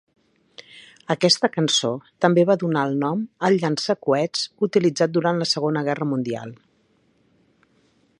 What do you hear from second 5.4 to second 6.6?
la Segona Guerra Mundial.